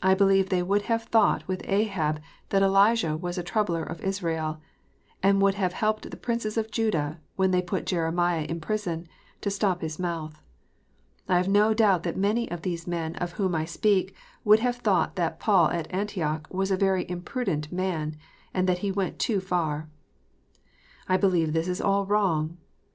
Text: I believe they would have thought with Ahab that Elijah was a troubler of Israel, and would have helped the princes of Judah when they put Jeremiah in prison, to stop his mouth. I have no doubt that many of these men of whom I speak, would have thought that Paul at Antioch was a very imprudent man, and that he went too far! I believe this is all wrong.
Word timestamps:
I 0.00 0.14
believe 0.14 0.48
they 0.48 0.62
would 0.62 0.80
have 0.88 1.02
thought 1.02 1.46
with 1.46 1.60
Ahab 1.68 2.22
that 2.48 2.62
Elijah 2.62 3.18
was 3.18 3.36
a 3.36 3.42
troubler 3.42 3.82
of 3.82 4.00
Israel, 4.00 4.62
and 5.22 5.42
would 5.42 5.56
have 5.56 5.74
helped 5.74 6.10
the 6.10 6.16
princes 6.16 6.56
of 6.56 6.70
Judah 6.70 7.20
when 7.36 7.50
they 7.50 7.60
put 7.60 7.84
Jeremiah 7.84 8.44
in 8.48 8.62
prison, 8.62 9.06
to 9.42 9.50
stop 9.50 9.82
his 9.82 9.98
mouth. 9.98 10.40
I 11.28 11.36
have 11.36 11.48
no 11.48 11.74
doubt 11.74 12.02
that 12.04 12.16
many 12.16 12.50
of 12.50 12.62
these 12.62 12.86
men 12.86 13.14
of 13.16 13.32
whom 13.32 13.54
I 13.54 13.66
speak, 13.66 14.14
would 14.42 14.60
have 14.60 14.76
thought 14.76 15.16
that 15.16 15.38
Paul 15.38 15.68
at 15.68 15.92
Antioch 15.92 16.48
was 16.50 16.70
a 16.70 16.76
very 16.78 17.04
imprudent 17.06 17.70
man, 17.70 18.16
and 18.54 18.66
that 18.70 18.78
he 18.78 18.90
went 18.90 19.18
too 19.18 19.38
far! 19.38 19.90
I 21.10 21.18
believe 21.18 21.52
this 21.52 21.68
is 21.68 21.82
all 21.82 22.06
wrong. 22.06 22.56